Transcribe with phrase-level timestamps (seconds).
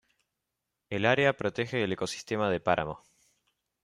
[0.89, 3.03] El área protege el ecosistema de páramo.